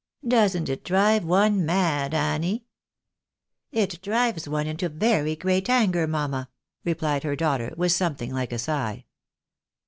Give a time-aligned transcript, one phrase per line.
[0.27, 2.65] Doesn't it drive one mad, Annie?""
[3.71, 6.49] It drives one into very great anger, mamma,"
[6.83, 9.05] replied her daughter, with something like a sigh.